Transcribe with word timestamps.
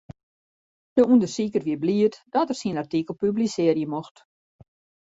De 0.95 1.01
ûndersiker 1.13 1.63
wie 1.67 1.79
bliid 1.83 2.13
dat 2.33 2.51
er 2.51 2.57
syn 2.61 2.81
artikel 2.83 3.13
publisearje 3.23 3.85
mocht. 3.93 4.15